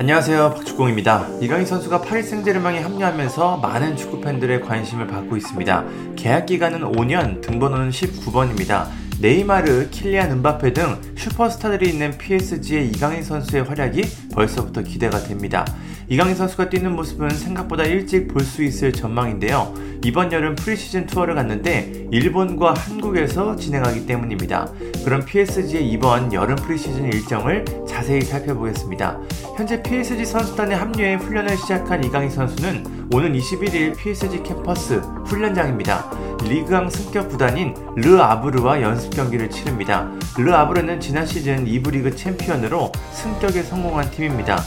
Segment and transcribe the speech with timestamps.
[0.00, 1.28] 안녕하세요 박주공입니다.
[1.42, 5.84] 이강인 선수가 파리 생제르맹에 합류하면서 많은 축구 팬들의 관심을 받고 있습니다.
[6.16, 8.86] 계약 기간은 5년, 등번호는 19번입니다.
[9.20, 15.66] 네이마르, 킬리안 은바페 등 슈퍼스타들이 있는 PSG의 이강인 선수의 활약이 벌써부터 기대가 됩니다.
[16.10, 19.72] 이강인 선수가 뛰는 모습은 생각보다 일찍 볼 수 있을 전망인데요.
[20.02, 24.72] 이번 여름 프리시즌 투어를 갔는데 일본과 한국에서 진행하기 때문입니다.
[25.04, 29.20] 그럼 PSG의 이번 여름 프리시즌 일정을 자세히 살펴보겠습니다.
[29.56, 34.94] 현재 PSG 선수단에 합류해 훈련을 시작한 이강인 선수는 오는 21일 PSG 캠퍼스
[35.26, 36.10] 훈련장입니다.
[36.42, 40.10] 리그앙 승격 구단인 르 아브르와 연습 경기를 치릅니다.
[40.36, 44.58] 르 아브르는 지난 시즌 2부 리그 챔피언으로 승격에 성공한 팀입니다.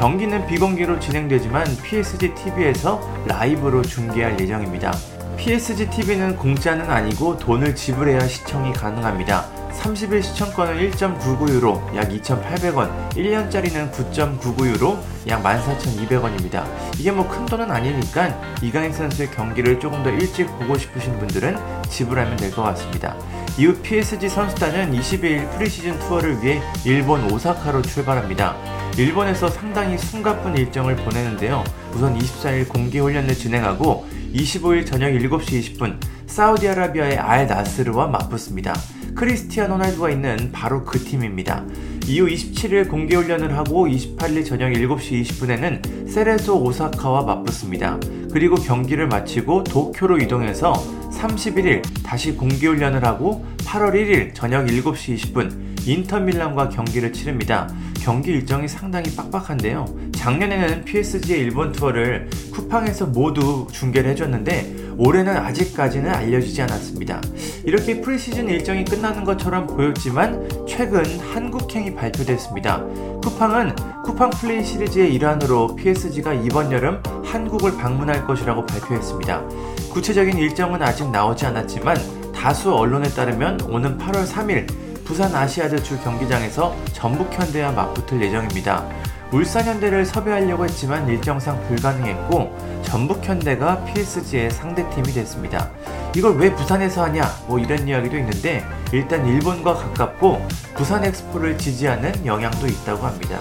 [0.00, 4.92] 경기는 비공개로 진행되지만 PSG TV에서 라이브로 중계할 예정입니다.
[5.36, 9.44] PSG TV는 공짜는 아니고 돈을 지불해야 시청이 가능합니다.
[9.78, 16.64] 30일 시청권은 1.99유로 약 2,800원, 1년짜리는 9.99유로 약 14,200원입니다.
[16.98, 21.56] 이게 뭐 큰 돈은 아니니까 이강인 선수의 경기를 조금 더 일찍 보고 싶으신 분들은
[21.90, 23.16] 지불하면 될 것 같습니다.
[23.58, 28.79] 이후 PSG 선수단은 22일 프리시즌 투어를 위해 일본 오사카로 출발합니다.
[28.96, 31.64] 일본에서 상당히 숨가쁜 일정을 보내는데요.
[31.94, 38.74] 우선 24일 공개훈련을 진행하고 25일 저녁 7시 20분 사우디아라비아의 알 나스르와 맞붙습니다.
[39.14, 41.64] 크리스티아노 호날두가 있는 바로 그 팀입니다.
[42.06, 47.98] 이후 27일 공개훈련을 하고 28일 저녁 7시 20분에는 세레소 오사카와 맞붙습니다.
[48.32, 50.72] 그리고 경기를 마치고 도쿄로 이동해서
[51.12, 57.68] 31일 다시 공개훈련을 하고 8월 1일 저녁 7시 20분 인터밀란과 경기를 치릅니다.
[58.00, 59.84] 경기 일정이 상당히 빡빡한데요.
[60.12, 67.20] 작년에는 PSG의 일본 투어를 쿠팡에서 모두 중계를 해줬는데 올해는 아직까지는 알려지지 않았습니다.
[67.64, 72.82] 이렇게 프리시즌 일정이 끝나는 것처럼 보였지만 최근 한국행이 발표됐습니다.
[73.22, 79.48] 쿠팡은 쿠팡 플레이 시리즈의 일환으로 PSG가 이번 여름 한국을 방문할 것이라고 발표했습니다.
[79.92, 81.96] 구체적인 일정은 아직 나오지 않았지만
[82.34, 88.88] 다수 언론에 따르면 오는 8월 3일 부산 아시아드 주 경기장에서 전북현대와 맞붙을 예정입니다.
[89.32, 95.68] 울산현대를 섭외하려고 했지만 일정상 불가능했고 전북현대가 PSG의 상대팀이 됐습니다.
[96.14, 102.68] 이걸 왜 부산에서 하냐 뭐 이런 이야기도 있는데 일단 일본과 가깝고 부산 엑스포를 지지하는 영향도
[102.68, 103.40] 있다고 합니다.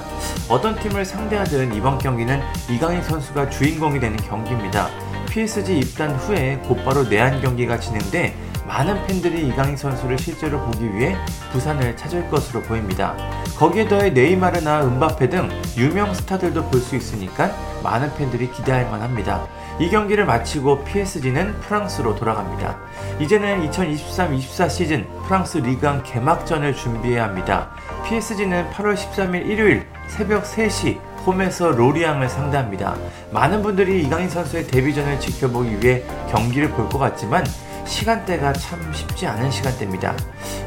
[0.50, 4.90] 어떤 팀을 상대하든 이번 경기는 이강인 선수가 주인공이 되는 경기입니다.
[5.30, 11.16] PSG 입단 후에 곧바로 내한 경기가 진행돼 많은 팬들이 이강인 선수를 실제로 보기 위해
[11.52, 13.16] 부산을 찾을 것으로 보입니다.
[13.58, 17.52] 거기에 더해 네이마르나 은바페 등 유명 스타들도 볼 수 있으니까
[17.84, 19.48] 많은 팬들이 기대할 만합니다.
[19.80, 22.78] 이 경기를 마치고 PSG는 프랑스로 돌아갑니다.
[23.20, 27.72] 이제는 2023-24 시즌 프랑스 리그왕 개막전을 준비해야 합니다.
[28.06, 32.96] PSG는 8월 13일 일요일 새벽 3시 홈에서 로리앙을 상대합니다.
[33.32, 37.44] 많은 분들이 이강인 선수의 데뷔전을 지켜보기 위해 경기를 볼 것 같지만
[37.90, 40.16] 시간대가 참 쉽지 않은 시간대입니다.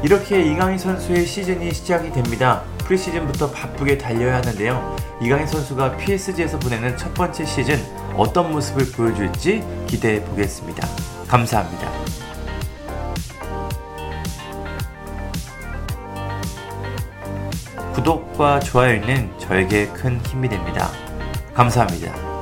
[0.03, 2.63] 이렇게 이강인 선수의 시즌이 시작이 됩니다.
[2.79, 4.95] 프리시즌부터 바쁘게 달려야 하는데요.
[5.21, 7.79] 이강인 선수가 PSG에서 보내는 첫 번째 시즌
[8.15, 10.87] 어떤 모습을 보여줄지 기대해 보겠습니다.
[11.27, 11.89] 감사합니다.
[17.93, 20.89] 구독과 좋아요는 저에게 큰 힘이 됩니다.
[21.53, 22.32] 감사합니다.